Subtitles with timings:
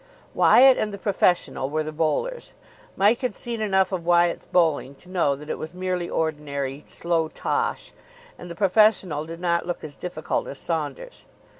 [0.33, 2.55] Wyatt and the professional were the bowlers.
[2.95, 7.27] Mike had seen enough of Wyatt's bowling to know that it was merely ordinary "slow
[7.27, 7.93] tosh,"
[8.35, 11.27] and the professional did not look as difficult as Saunders.